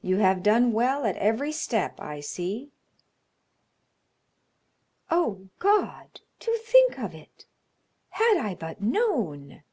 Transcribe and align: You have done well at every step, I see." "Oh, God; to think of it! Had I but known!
You 0.00 0.18
have 0.18 0.44
done 0.44 0.70
well 0.72 1.04
at 1.04 1.16
every 1.16 1.50
step, 1.50 1.98
I 1.98 2.20
see." 2.20 2.70
"Oh, 5.10 5.48
God; 5.58 6.20
to 6.38 6.56
think 6.58 7.00
of 7.00 7.16
it! 7.16 7.46
Had 8.10 8.36
I 8.36 8.54
but 8.54 8.80
known! 8.80 9.64